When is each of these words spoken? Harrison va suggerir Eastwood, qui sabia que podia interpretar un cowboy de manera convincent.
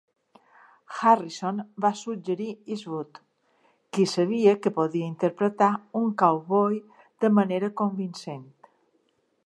Harrison 0.99 1.59
va 1.83 1.91
suggerir 1.99 2.47
Eastwood, 2.75 3.19
qui 3.97 4.07
sabia 4.15 4.55
que 4.63 4.73
podia 4.81 5.11
interpretar 5.13 5.71
un 6.01 6.11
cowboy 6.23 6.81
de 7.25 7.33
manera 7.41 7.75
convincent. 7.85 8.45